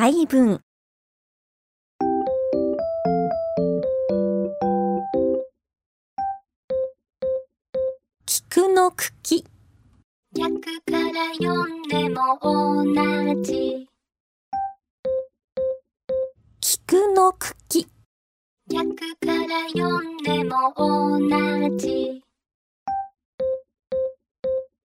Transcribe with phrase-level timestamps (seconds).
[0.00, 0.60] 回文
[8.24, 9.44] 菊の茎。
[10.36, 13.88] 逆から読んでも同じ。
[16.60, 17.88] 菊の茎。
[18.70, 22.22] 逆から読んでも同じ。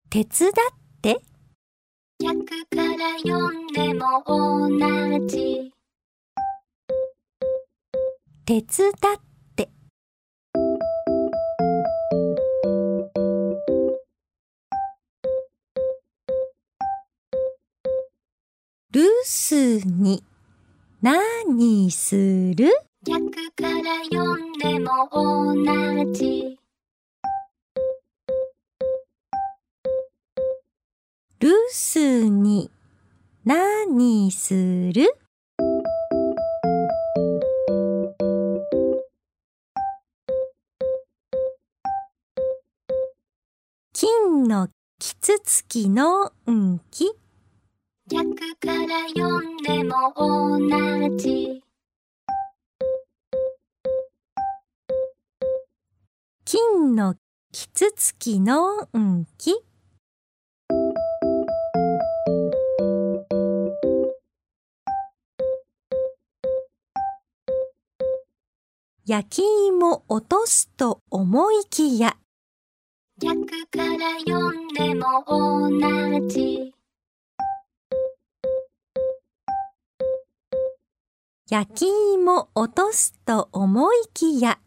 [0.09, 0.82] 手伝って
[2.19, 4.69] 逆から読んでも同
[5.27, 5.71] じ。
[8.45, 8.95] 手伝っ
[9.55, 9.69] て。
[18.91, 19.07] 留
[19.49, 20.23] 守に。
[21.01, 22.15] 何す
[22.55, 22.69] る？
[23.05, 26.57] 逆から読んでも同じ
[31.43, 32.71] 留守に
[33.43, 35.13] 何する？
[43.91, 47.11] 金のキツツキの運気？
[48.07, 51.61] 逆から読んでも同じ。
[56.45, 57.15] 金の
[57.51, 59.61] キツツキの運気？
[69.05, 72.15] 焼き芋落とすと思いきや。
[73.19, 76.73] 逆から読んでも同じ。
[81.49, 84.57] 焼き芋落とすと思いきや